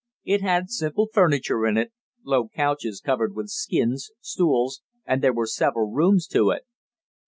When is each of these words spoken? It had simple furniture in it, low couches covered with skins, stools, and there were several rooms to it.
It 0.23 0.41
had 0.41 0.71
simple 0.71 1.07
furniture 1.13 1.63
in 1.67 1.77
it, 1.77 1.91
low 2.25 2.47
couches 2.49 2.99
covered 3.01 3.35
with 3.35 3.49
skins, 3.49 4.09
stools, 4.19 4.81
and 5.05 5.21
there 5.21 5.31
were 5.31 5.45
several 5.45 5.91
rooms 5.91 6.25
to 6.29 6.49
it. 6.49 6.65